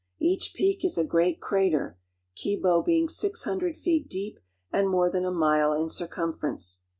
Each 0.19 0.53
peak 0.55 0.83
is 0.83 0.97
a 0.97 1.03
great 1.03 1.39
crater, 1.39 1.99
Kibo 2.35 2.81
being 2.83 3.07
six 3.07 3.45
him 3.45 3.57
1 3.57 3.63
ired 3.65 3.77
feet 3.77 4.09
deep 4.09 4.39
and 4.73 4.89
more 4.89 5.11
than 5.11 5.25
a 5.25 5.31
mile 5.31 5.73
in 5.73 5.89
circumference. 5.89 6.81